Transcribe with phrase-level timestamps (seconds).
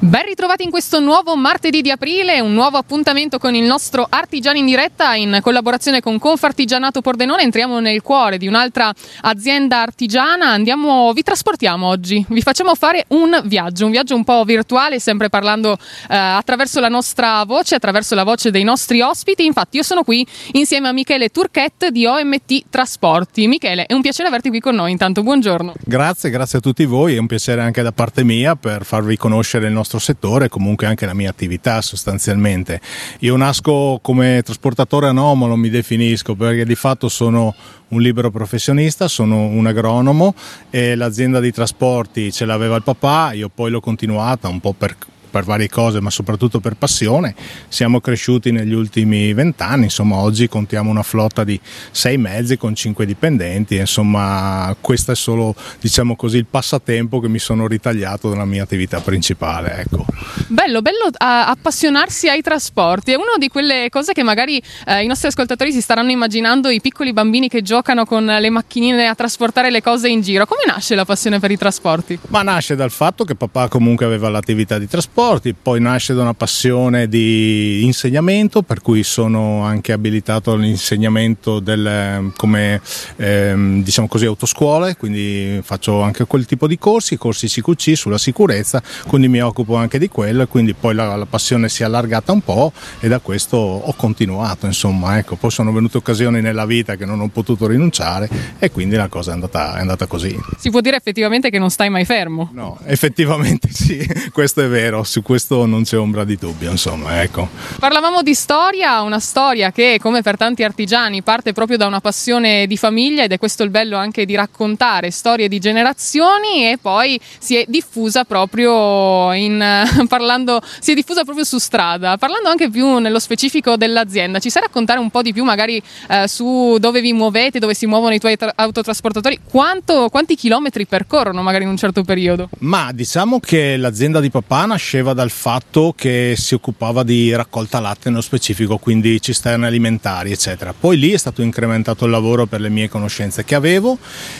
[0.00, 4.60] Ben ritrovati in questo nuovo martedì di aprile, un nuovo appuntamento con il nostro Artigiani
[4.60, 7.42] in diretta in collaborazione con Confartigianato Pordenone.
[7.42, 10.50] Entriamo nel cuore di un'altra azienda artigiana.
[10.50, 15.30] Andiamo, vi trasportiamo oggi, vi facciamo fare un viaggio, un viaggio un po' virtuale, sempre
[15.30, 15.72] parlando
[16.08, 19.44] eh, attraverso la nostra voce, attraverso la voce dei nostri ospiti.
[19.46, 23.48] Infatti, io sono qui insieme a Michele Turchette di OMT Trasporti.
[23.48, 24.92] Michele, è un piacere averti qui con noi.
[24.92, 25.74] Intanto, buongiorno.
[25.84, 27.16] Grazie, grazie a tutti voi.
[27.16, 30.48] È un piacere anche da parte mia per farvi conoscere il nostro nostro settore e
[30.48, 32.80] comunque anche la mia attività sostanzialmente.
[33.20, 37.54] Io nasco come trasportatore anomalo, mi definisco, perché di fatto sono
[37.88, 40.34] un libero professionista, sono un agronomo
[40.68, 44.94] e l'azienda di trasporti ce l'aveva il papà, io poi l'ho continuata un po' per
[45.28, 47.34] per varie cose, ma soprattutto per passione.
[47.68, 51.60] Siamo cresciuti negli ultimi vent'anni, insomma oggi contiamo una flotta di
[51.90, 57.38] sei mezzi con cinque dipendenti, insomma questo è solo diciamo così il passatempo che mi
[57.38, 59.80] sono ritagliato dalla mia attività principale.
[59.80, 60.06] Ecco.
[60.46, 65.28] Bello, bello appassionarsi ai trasporti, è una di quelle cose che magari uh, i nostri
[65.28, 69.82] ascoltatori si staranno immaginando, i piccoli bambini che giocano con le macchinine a trasportare le
[69.82, 70.46] cose in giro.
[70.46, 72.18] Come nasce la passione per i trasporti?
[72.28, 76.22] Ma nasce dal fatto che papà comunque aveva l'attività di trasporto trasporti, poi nasce da
[76.22, 82.80] una passione di insegnamento, per cui sono anche abilitato all'insegnamento del, come
[83.16, 88.80] ehm, diciamo così autoscuole, quindi faccio anche quel tipo di corsi, corsi CQC sulla sicurezza,
[89.08, 92.40] quindi mi occupo anche di quello, quindi poi la, la passione si è allargata un
[92.40, 97.04] po' e da questo ho continuato, insomma, ecco, poi sono venute occasioni nella vita che
[97.04, 98.28] non ho potuto rinunciare
[98.60, 100.38] e quindi la cosa è andata, è andata così.
[100.58, 102.50] Si può dire effettivamente che non stai mai fermo?
[102.52, 107.48] No, effettivamente sì, questo è vero, su questo non c'è ombra di dubbio, insomma, ecco.
[107.78, 112.66] Parlavamo di storia, una storia che come per tanti artigiani parte proprio da una passione
[112.66, 117.18] di famiglia ed è questo il bello anche di raccontare storie di generazioni e poi
[117.38, 119.58] si è diffusa proprio in
[120.08, 122.16] parlando si è diffusa proprio su strada.
[122.16, 126.28] Parlando anche più nello specifico dell'azienda, ci sai raccontare un po' di più magari eh,
[126.28, 131.42] su dove vi muovete, dove si muovono i tuoi tra- autotrasportatori, Quanto, quanti chilometri percorrono
[131.42, 132.48] magari in un certo periodo?
[132.60, 137.78] Ma diciamo che l'azienda di papà nasce nasceva dal fatto che si occupava di raccolta
[137.78, 140.74] latte nello specifico, quindi cisterne alimentari, eccetera.
[140.78, 143.98] Poi lì è stato incrementato il lavoro per le mie conoscenze che avevo,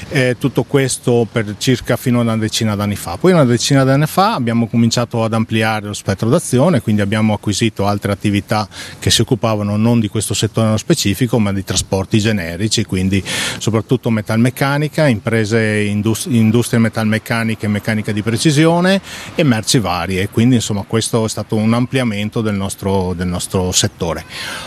[0.09, 3.17] eh, tutto questo per circa fino a una decina d'anni fa.
[3.19, 7.87] Poi una decina d'anni fa abbiamo cominciato ad ampliare lo spettro d'azione, quindi abbiamo acquisito
[7.87, 12.85] altre attività che si occupavano non di questo settore nello specifico, ma di trasporti generici,
[12.85, 13.23] quindi
[13.59, 19.01] soprattutto metalmeccanica, imprese industrie metalmeccaniche e meccanica di precisione
[19.37, 20.29] e merci varie.
[20.29, 24.25] Quindi quindi insomma questo è stato un ampliamento del nostro, del nostro settore.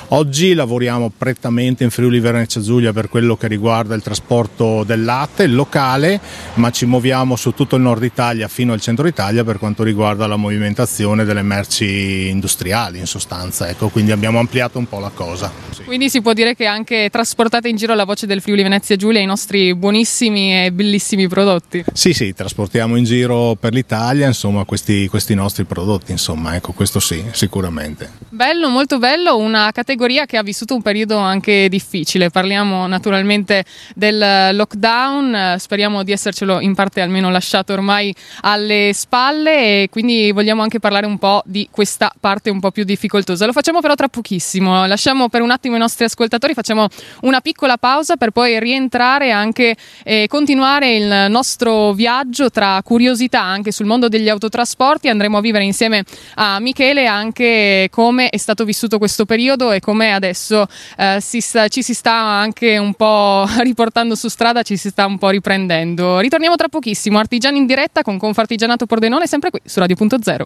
[0.10, 5.48] Oggi lavoriamo prettamente in Friuli Venezia Giulia per quello che riguarda il trasporto del latte
[5.48, 6.20] locale,
[6.56, 10.28] ma ci muoviamo su tutto il nord Italia fino al centro Italia per quanto riguarda
[10.28, 15.52] la movimentazione delle merci industriali in sostanza, ecco, quindi abbiamo ampliato un po' la cosa.
[15.72, 15.84] Sì.
[15.84, 19.20] Quindi si può dire che anche trasportate in giro la voce del Friuli Venezia Giulia
[19.20, 21.84] i nostri buonissimi e bellissimi prodotti?
[21.92, 25.71] Sì, sì, trasportiamo in giro per l'Italia insomma questi, questi nostri prodotti,
[26.08, 28.12] insomma, ecco, questo sì, sicuramente.
[28.30, 32.30] Bello, molto bello, una categoria che ha vissuto un periodo anche difficile.
[32.30, 33.66] Parliamo naturalmente
[33.96, 40.62] del lockdown, speriamo di essercelo in parte almeno lasciato ormai alle spalle e quindi vogliamo
[40.62, 43.46] anche parlare un po' di questa parte un po' più difficoltosa.
[43.46, 46.88] Lo facciamo però tra pochissimo, lasciamo per un attimo i nostri ascoltatori, facciamo
[47.22, 53.72] una piccola pausa per poi rientrare e eh, continuare il nostro viaggio tra curiosità anche
[53.72, 55.08] sul mondo degli autotrasporti.
[55.08, 56.04] Andremo a vivere chiedere insieme
[56.36, 60.66] a Michele anche come è stato vissuto questo periodo e come adesso
[60.98, 65.06] eh, si sta, ci si sta anche un po' riportando su strada, ci si sta
[65.06, 66.20] un po' riprendendo.
[66.20, 70.42] Ritorniamo tra pochissimo, Artigiani in diretta con Confartigianato Pordenone, sempre qui su Radio.0.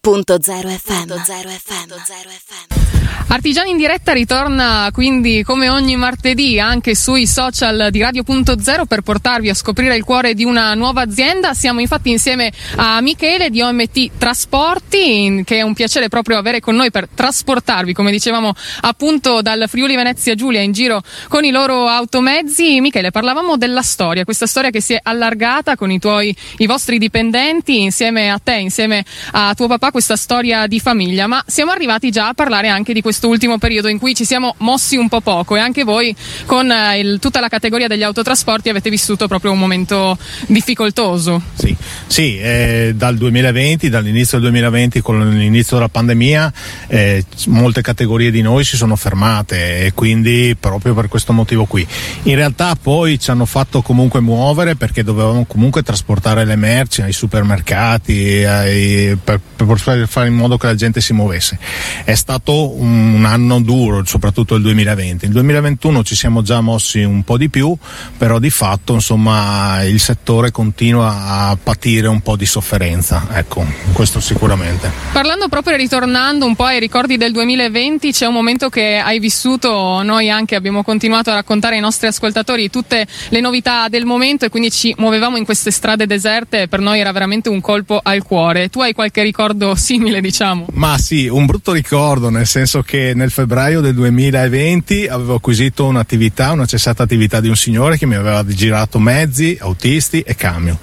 [0.00, 0.98] Punto zero FM.
[0.98, 1.88] Punto zero FM.
[1.88, 2.95] Punto zero FM.
[3.28, 9.48] Artigiani in diretta ritorna quindi come ogni martedì anche sui social di Radio.0 per portarvi
[9.48, 11.52] a scoprire il cuore di una nuova azienda.
[11.52, 16.76] Siamo infatti insieme a Michele di OMT Trasporti, che è un piacere proprio avere con
[16.76, 21.86] noi per trasportarvi, come dicevamo appunto dal Friuli Venezia Giulia in giro con i loro
[21.86, 22.80] automezzi.
[22.80, 26.98] Michele, parlavamo della storia, questa storia che si è allargata con i tuoi i vostri
[26.98, 32.10] dipendenti insieme a te, insieme a tuo papà questa storia di famiglia, ma siamo arrivati
[32.10, 35.20] già a parlare anche di questo ultimo periodo in cui ci siamo mossi un po'
[35.20, 36.14] poco e anche voi
[36.44, 40.16] con eh, il, tutta la categoria degli autotrasporti avete vissuto proprio un momento
[40.46, 41.40] difficoltoso.
[41.54, 41.74] Sì,
[42.06, 46.52] sì eh, dal 2020, dall'inizio del 2020 con l'inizio della pandemia
[46.88, 51.86] eh, molte categorie di noi si sono fermate e quindi proprio per questo motivo qui.
[52.24, 57.12] In realtà poi ci hanno fatto comunque muovere perché dovevamo comunque trasportare le merci ai
[57.12, 61.58] supermercati ai, per, per, fare in modo che la gente si muovesse.
[62.04, 62.85] È stato un
[63.24, 65.26] anno duro, soprattutto il 2020.
[65.26, 67.76] Il 2021 ci siamo già mossi un po' di più,
[68.16, 74.20] però di fatto insomma il settore continua a patire un po' di sofferenza, ecco, questo
[74.20, 74.90] sicuramente.
[75.12, 79.18] Parlando proprio e ritornando un po' ai ricordi del 2020, c'è un momento che hai
[79.18, 84.44] vissuto, noi anche abbiamo continuato a raccontare ai nostri ascoltatori tutte le novità del momento
[84.44, 88.22] e quindi ci muovevamo in queste strade deserte per noi era veramente un colpo al
[88.22, 88.68] cuore.
[88.68, 90.66] Tu hai qualche ricordo simile, diciamo?
[90.72, 96.52] Ma sì, un brutto ricordo, nel senso che nel febbraio del 2020 avevo acquisito un'attività,
[96.52, 100.78] una cessata attività di un signore che mi aveva girato mezzi, autisti e camion.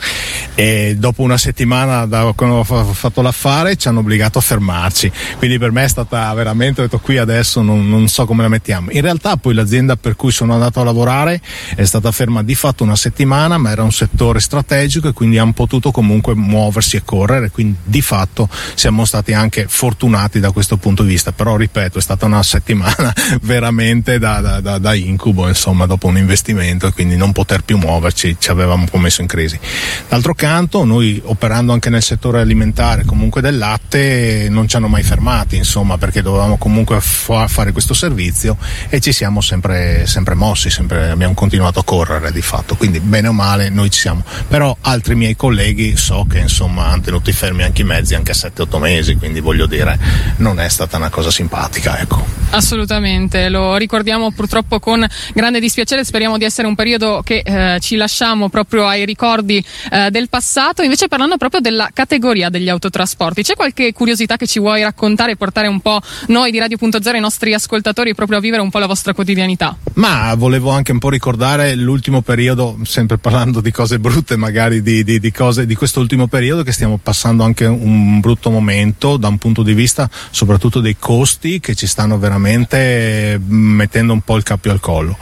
[0.56, 5.12] E dopo una settimana da quando ho fatto l'affare ci hanno obbligato a fermarci.
[5.38, 8.50] Quindi per me è stata veramente, ho detto qui adesso non, non so come la
[8.50, 8.92] mettiamo.
[8.92, 11.42] In realtà poi l'azienda per cui sono andato a lavorare
[11.76, 15.54] è stata ferma di fatto una settimana, ma era un settore strategico e quindi hanno
[15.54, 21.04] potuto comunque muoversi e correre, quindi di fatto siamo stati anche fortunati da questo punto
[21.04, 21.32] di vista.
[21.32, 26.18] Però ripeto, è stata una settimana veramente da, da, da, da incubo, insomma, dopo un
[26.18, 29.60] investimento e quindi non poter più muoverci ci avevamo messo in crisi.
[30.08, 35.04] D'altro canto, noi operando anche nel settore alimentare, comunque del latte, non ci hanno mai
[35.04, 38.58] fermati, insomma, perché dovevamo comunque fa- fare questo servizio
[38.90, 43.28] e ci siamo sempre, sempre mossi, sempre, abbiamo continuato a correre di fatto, quindi bene
[43.28, 44.24] o male noi ci siamo.
[44.48, 48.80] Però altri miei colleghi so che insomma hanno tenuto fermi anche i mezzi anche 7-8
[48.80, 50.00] mesi, quindi voglio dire
[50.38, 51.63] non è stata una cosa simpatica,
[52.00, 52.34] ecco.
[52.54, 57.96] Assolutamente, lo ricordiamo purtroppo con grande dispiacere, speriamo di essere un periodo che eh, ci
[57.96, 60.84] lasciamo proprio ai ricordi eh, del passato.
[60.84, 65.36] Invece parlando proprio della categoria degli autotrasporti, c'è qualche curiosità che ci vuoi raccontare e
[65.36, 68.86] portare un po' noi di Radio.0 i nostri ascoltatori proprio a vivere un po' la
[68.86, 69.76] vostra quotidianità?
[69.96, 75.04] Ma volevo anche un po' ricordare l'ultimo periodo, sempre parlando di cose brutte, magari di,
[75.04, 79.40] di, di cose di quest'ultimo periodo che stiamo passando anche un brutto momento da un
[79.40, 84.72] punto di vista soprattutto dei costi che ci stanno veramente mettendo un po' il cappio
[84.72, 85.18] al collo.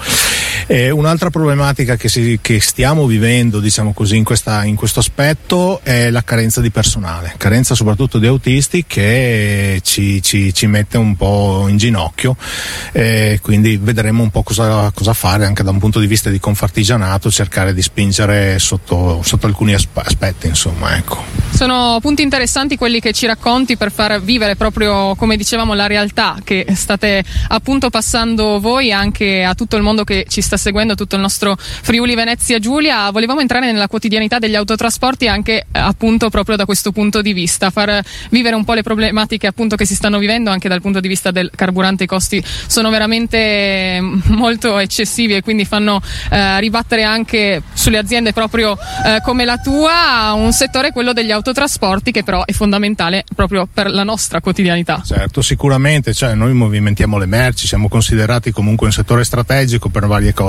[0.68, 5.82] Eh, un'altra problematica che, si, che, stiamo vivendo, diciamo così, in, questa, in, questo aspetto
[5.84, 11.16] è la carenza di personale, carenza soprattutto di autisti che ci, ci, ci mette un
[11.16, 12.36] po' in ginocchio,
[12.92, 16.40] eh, quindi vedremo un po' cosa, cosa, fare anche da un punto di vista di
[16.40, 21.42] confartigianato, cercare di spingere sotto, sotto alcuni aspetti, insomma, ecco.
[21.54, 26.38] Sono punti interessanti quelli che ci racconti per far vivere proprio, come dicevamo, la realtà
[26.44, 31.16] che state appunto passando voi anche a tutto il mondo che ci sta seguendo, tutto
[31.16, 33.10] il nostro Friuli Venezia Giulia.
[33.12, 37.70] Volevamo entrare nella quotidianità degli autotrasporti anche eh, appunto proprio da questo punto di vista,
[37.70, 41.08] far vivere un po' le problematiche appunto che si stanno vivendo anche dal punto di
[41.08, 42.04] vista del carburante.
[42.04, 48.34] I costi sono veramente mm, molto eccessivi e quindi fanno eh, ribattere anche sulle aziende
[48.34, 53.68] proprio eh, come la tua un settore quello degli autotrasporti che però è fondamentale proprio
[53.72, 55.02] per la nostra quotidianità.
[55.06, 60.34] Certo, sicuramente, cioè noi movimentiamo le merci, siamo considerati comunque un settore strategico per varie
[60.34, 60.41] cose,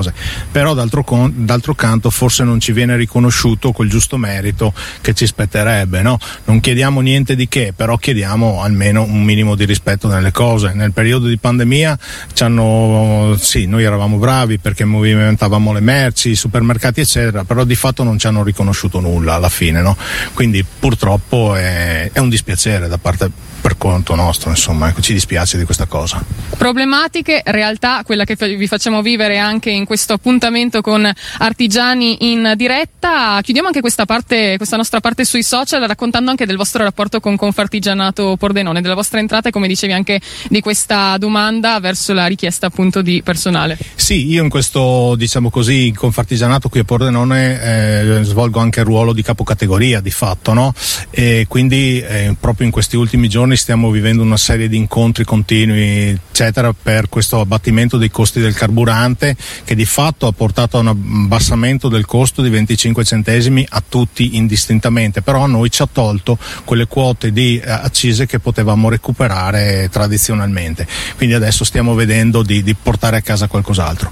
[0.50, 5.26] però d'altro, con, d'altro canto forse non ci viene riconosciuto quel giusto merito che ci
[5.26, 6.18] spetterebbe, no?
[6.44, 10.72] Non chiediamo niente di che, però chiediamo almeno un minimo di rispetto nelle cose.
[10.74, 11.98] Nel periodo di pandemia
[12.32, 17.74] ci hanno, sì, noi eravamo bravi perché movimentavamo le merci, i supermercati eccetera, però di
[17.74, 19.96] fatto non ci hanno riconosciuto nulla alla fine, no?
[20.34, 23.31] Quindi purtroppo è, è un dispiacere da parte
[23.62, 26.22] per conto nostro, insomma, ecco, ci dispiace di questa cosa.
[26.58, 33.41] Problematiche, realtà, quella che vi facciamo vivere anche in questo appuntamento con artigiani in diretta.
[33.43, 37.36] Chiudiamo anche questa parte, questa nostra parte sui social, raccontando anche del vostro rapporto con
[37.36, 42.67] Confartigianato Pordenone, della vostra entrata e come dicevi anche di questa domanda verso la richiesta
[42.67, 43.79] appunto di personale.
[43.94, 48.86] Sì, io in questo, diciamo così, in Confartigianato qui a Pordenone eh, svolgo anche il
[48.86, 50.74] ruolo di capocategoria di fatto, no?
[51.10, 56.19] E quindi eh, proprio in questi ultimi giorni stiamo vivendo una serie di incontri continui,
[56.31, 60.88] eccetera, per questo abbattimento dei costi del carburante che di fatto ha portato a un
[60.88, 66.38] abbassamento del costo di 25 centesimi a tutti indistintamente, però a noi ci ha tolto
[66.64, 70.86] quelle quote di eh, accise che potevamo recuperare tradizionalmente.
[71.17, 74.10] Quindi adesso stiamo vedendo di, di portare a casa qualcos'altro.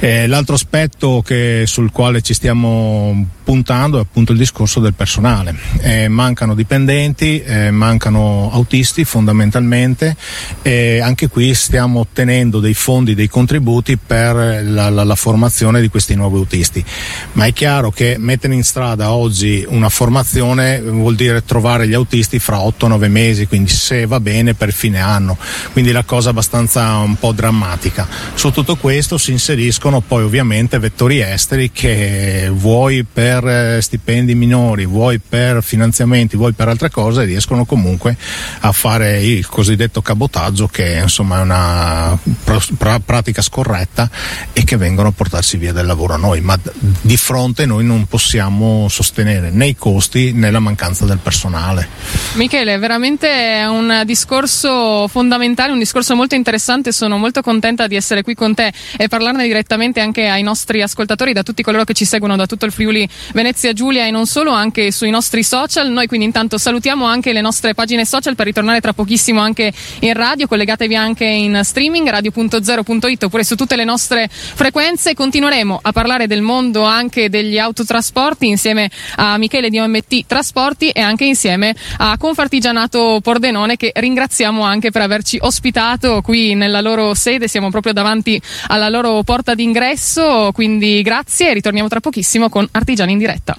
[0.00, 5.56] Eh, l'altro aspetto che, sul quale ci stiamo puntando è appunto il discorso del personale.
[5.80, 10.16] eh, mancano dipendenti, eh, mancano autisti fondamentalmente
[10.62, 15.88] e anche qui stiamo ottenendo dei fondi, dei contributi per la, la, la formazione di
[15.88, 16.84] questi nuovi autisti.
[17.32, 22.38] Ma è chiaro che mettere in strada oggi una formazione vuol dire trovare gli autisti
[22.38, 25.36] fra 8-9 mesi, quindi se va bene per fine anno,
[25.72, 28.06] quindi la cosa abbastanza un po' drammatica.
[28.34, 34.86] Su tutto questo si inseriscono poi ovviamente vettori esteri che vuoi per eh, stipendi minori,
[34.86, 38.16] vuoi per finanziamenti, vuoi per altre cose riescono comunque
[38.60, 44.10] a fare il cosiddetto cabotaggio che insomma è una pr- pratica scorretta
[44.52, 46.58] e che vengono a portarsi via del lavoro a noi, ma
[47.00, 51.88] di fronte noi non possiamo sostenere né i costi né la mancanza del personale.
[52.34, 58.22] Michele, veramente è un discorso fondamentale, un discorso molto interessante, sono molto contenta di essere
[58.22, 62.04] qui con te e parlarne direttamente anche ai nostri ascoltatori, da tutti coloro che ci
[62.04, 65.90] seguono da tutto il Friuli Venezia Giulia e non solo, anche sui nostri social.
[65.90, 70.12] Noi quindi intanto salutiamo anche le nostre pagine social per ritornare tra pochissimo anche in
[70.12, 75.14] radio, collegatevi anche in streaming radio.0.it oppure su tutte le nostre frequenze.
[75.14, 81.00] Continueremo a parlare del mondo anche degli autotrasporti insieme a Michele di OMT Trasporti e
[81.00, 87.46] anche insieme a Confartigianato Pordenone che ringraziamo anche per averci ospitato qui nella loro sede,
[87.46, 93.12] siamo proprio davanti alla loro porta d'ingresso, quindi grazie e ritorniamo tra pochissimo con Artigiani
[93.12, 93.56] in diretta.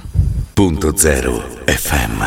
[0.54, 2.24] Punto zero FM.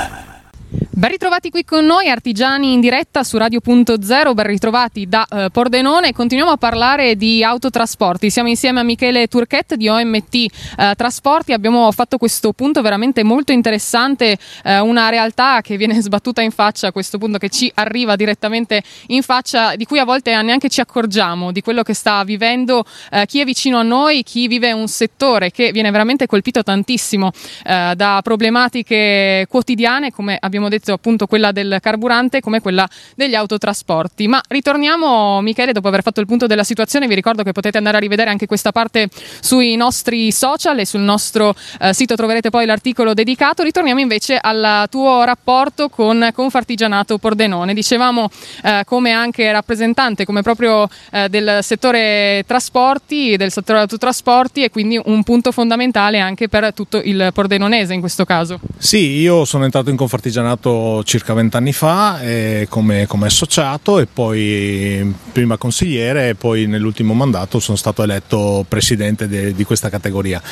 [0.95, 6.13] Ben ritrovati qui con noi, artigiani in diretta su Radio.0, ben ritrovati da eh, Pordenone.
[6.13, 8.29] Continuiamo a parlare di autotrasporti.
[8.29, 10.51] Siamo insieme a Michele Turchet di OMT eh,
[10.95, 11.55] Trasporti.
[11.55, 16.89] Abbiamo fatto questo punto veramente molto interessante, eh, una realtà che viene sbattuta in faccia
[16.89, 20.83] a questo punto, che ci arriva direttamente in faccia, di cui a volte neanche ci
[20.83, 24.89] accorgiamo di quello che sta vivendo eh, chi è vicino a noi, chi vive un
[24.89, 27.33] settore che viene veramente colpito tantissimo
[27.65, 34.27] eh, da problematiche quotidiane, come abbiamo detto appunto quella del carburante come quella degli autotrasporti.
[34.27, 37.99] Ma ritorniamo Michele dopo aver fatto il punto della situazione, vi ricordo che potete andare
[37.99, 39.09] a rivedere anche questa parte
[39.41, 43.63] sui nostri social e sul nostro eh, sito troverete poi l'articolo dedicato.
[43.63, 47.75] Ritorniamo invece al tuo rapporto con Confartigianato Pordenone.
[47.75, 48.29] Dicevamo
[48.65, 55.01] eh, come anche rappresentante come proprio eh, del settore trasporti, del settore autotrasporti e quindi
[55.05, 58.61] un punto fondamentale anche per tutto il pordenonese in questo caso.
[58.79, 60.71] Sì, io sono entrato in Confartigianato
[61.05, 67.59] circa vent'anni fa eh, come, come, associato e poi prima consigliere e poi nell'ultimo mandato
[67.61, 70.43] sono stato eletto presidente de, di questa categoria.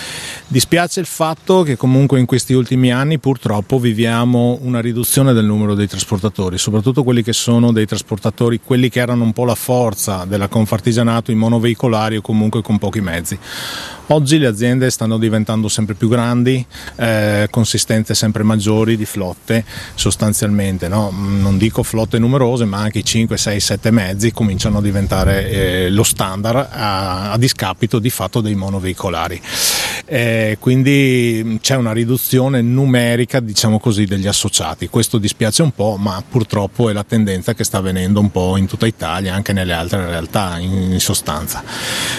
[0.47, 5.75] Dispiace il fatto che comunque in questi ultimi anni purtroppo viviamo una riduzione del numero
[5.75, 10.25] dei trasportatori, soprattutto quelli che sono dei trasportatori, quelli che erano un po' la forza
[10.25, 13.39] della Confartigianato in monoveicolari o comunque con pochi mezzi.
[14.13, 19.65] Oggi le aziende stanno diventando sempre più grandi, eh, consistenze sempre maggiori di flotte,
[19.95, 21.11] sostanzialmente, no?
[21.13, 25.91] non dico flotte numerose, ma anche i 5, 6, 7 mezzi cominciano a diventare eh,
[25.91, 29.41] lo standard a, a, discapito di fatto dei monoveicolari.
[30.13, 34.89] Eh, quindi c'è una riduzione numerica, diciamo così, degli associati.
[34.89, 38.67] Questo dispiace un po', ma purtroppo è la tendenza che sta avvenendo un po' in
[38.67, 41.63] tutta Italia, anche nelle altre realtà in, in sostanza.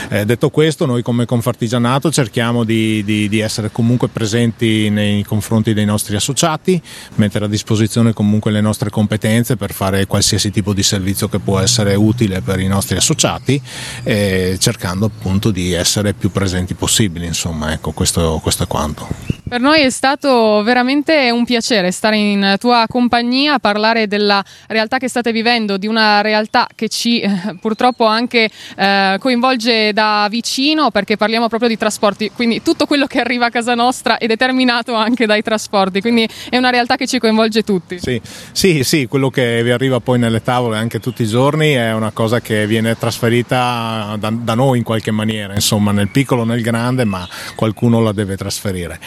[0.10, 5.26] Eh, detto questo, noi come Confartigianato Nato cerchiamo di, di, di, essere comunque presenti nei
[5.26, 6.82] confronti dei nostri associati,
[7.16, 11.60] mettere a disposizione comunque le nostre competenze per fare qualsiasi tipo di servizio che può
[11.60, 13.62] essere utile per i nostri associati,
[14.04, 17.26] eh, cercando appunto di essere più presenti possibili.
[17.26, 19.08] Insomma, ecco, questo, questo è quanto.
[19.52, 25.10] Per noi è stato veramente un piacere stare in tua compagnia, parlare della realtà che
[25.10, 31.18] state vivendo, di una realtà che ci eh, purtroppo anche eh, coinvolge da vicino perché
[31.18, 35.26] parliamo proprio di trasporti, quindi tutto quello che arriva a casa nostra è determinato anche
[35.26, 38.00] dai trasporti, quindi è una realtà che ci coinvolge tutti.
[38.00, 38.22] Sì,
[38.54, 42.12] sì, sì quello che vi arriva poi nelle tavole anche tutti i giorni è una
[42.12, 47.04] cosa che viene trasferita da, da noi in qualche maniera, insomma nel piccolo nel grande,
[47.04, 49.00] ma qualcuno la deve trasferire.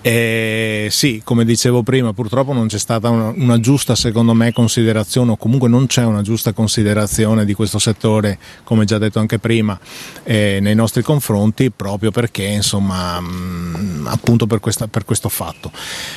[0.00, 5.32] E sì, come dicevo prima, purtroppo non c'è stata una, una, giusta, secondo me, considerazione,
[5.32, 9.78] o comunque non c'è una giusta considerazione di questo settore, come già detto anche prima,
[10.24, 15.70] eh, nei nostri confronti, proprio perché, insomma, mh, mm, appunto per, questa, per, questo fatto.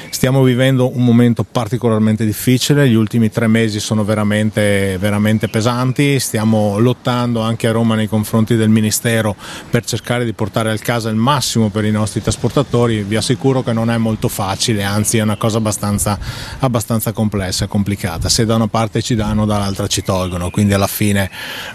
[0.09, 6.79] Stiamo vivendo un momento particolarmente difficile, gli ultimi tre mesi sono veramente, veramente pesanti, stiamo
[6.79, 9.35] lottando anche a Roma nei confronti del Ministero
[9.69, 13.61] per cercare di portare a casa il massimo per i nostri trasportatori, vi assicuro sicuro
[13.61, 16.17] che non è molto facile, anzi è una cosa abbastanza,
[16.59, 18.29] abbastanza complessa e complicata.
[18.29, 21.29] Se da una parte ci danno, dall'altra ci tolgono, quindi alla fine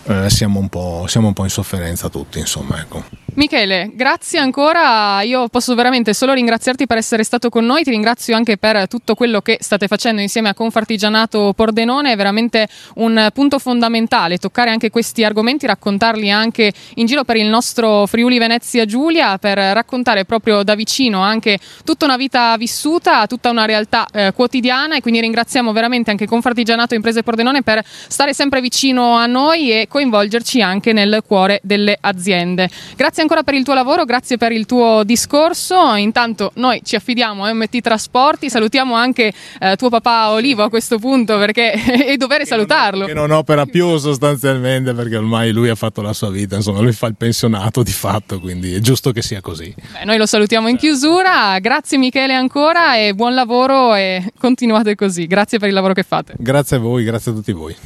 [0.05, 0.69] eh, siamo, un
[1.07, 2.39] siamo, un po', in sofferenza tutti.
[2.39, 3.05] Insomma, ecco.
[3.35, 5.23] Michele, grazie ancora.
[5.23, 7.85] Io posso veramente solo ringraziarti per essere stato con noi.
[7.85, 12.13] Ti ringrazio anche per tutto quello che state facendo insieme a Confartigianato Pordenone.
[12.13, 17.47] È veramente un punto fondamentale toccare anche questi argomenti, raccontarli anche in giro per il
[17.47, 23.51] nostro Friuli Venezia Giulia, per raccontare proprio da vicino anche tutta una vita vissuta, tutta
[23.51, 24.97] una realtà eh, quotidiana.
[24.97, 29.87] E quindi ringraziamo veramente anche Confartigianato Imprese Pordenone per stare sempre vicino a noi e
[29.89, 32.69] coinvolgerci anche nel cuore delle aziende.
[32.97, 35.95] Grazie ancora per il tuo lavoro, grazie per il tuo discorso.
[35.95, 40.99] Intanto noi ci affidiamo a MT Trasporti, salutiamo anche eh, tuo papà Olivo a questo
[40.99, 41.73] punto perché
[42.07, 43.01] è dovere che salutarlo.
[43.01, 46.81] Non, che non opera più sostanzialmente perché ormai lui ha fatto la sua vita, insomma
[46.81, 49.75] lui fa il pensionato di fatto, quindi è giusto che sia così.
[49.93, 55.27] Beh, noi lo salutiamo in chiusura, grazie Michele ancora e buon lavoro e continuate così,
[55.27, 56.35] grazie per il lavoro che fate.
[56.39, 57.77] Grazie a voi, grazie a tutti voi.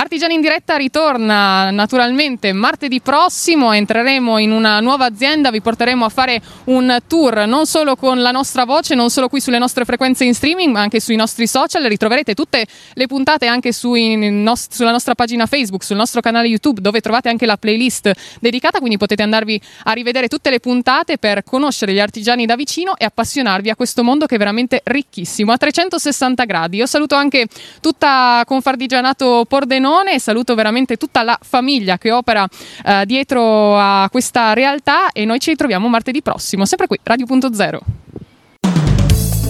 [0.00, 6.08] Artigiani in diretta ritorna naturalmente martedì prossimo, entreremo in una nuova azienda, vi porteremo a
[6.08, 10.22] fare un tour non solo con la nostra voce, non solo qui sulle nostre frequenze
[10.22, 11.82] in streaming, ma anche sui nostri social.
[11.82, 17.00] Ritroverete tutte le puntate anche nost- sulla nostra pagina Facebook, sul nostro canale YouTube, dove
[17.00, 21.92] trovate anche la playlist dedicata, quindi potete andarvi a rivedere tutte le puntate per conoscere
[21.92, 26.44] gli artigiani da vicino e appassionarvi a questo mondo che è veramente ricchissimo, a 360
[26.44, 26.76] gradi.
[26.76, 27.48] Io saluto anche
[27.80, 32.46] tutta Confardigianato Pordenone Frosinone e saluto veramente tutta la famiglia che opera
[32.84, 37.78] eh, dietro a questa realtà e noi ci ritroviamo martedì prossimo, sempre qui, Radio.0.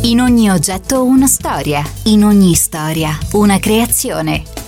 [0.02, 4.67] In ogni oggetto una storia, in ogni storia una creazione.